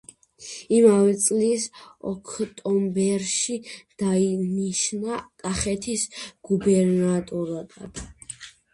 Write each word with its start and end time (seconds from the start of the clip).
იმავე 0.77 1.11
წლის 1.25 1.65
ოქტომბერში 2.13 3.59
დაინიშნა 4.05 5.23
კახეთის 5.45 6.11
გუბერნატორად. 6.51 8.07